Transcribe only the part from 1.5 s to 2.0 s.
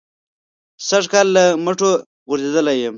مټو